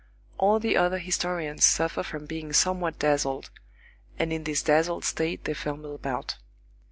All 0.39 0.59
the 0.59 0.77
other 0.77 0.97
historians 0.97 1.63
suffer 1.63 2.01
from 2.01 2.25
being 2.25 2.53
somewhat 2.53 2.97
dazzled, 2.97 3.51
and 4.17 4.33
in 4.33 4.45
this 4.45 4.63
dazzled 4.63 5.05
state 5.05 5.43
they 5.43 5.53
fumble 5.53 5.93
about. 5.93 6.37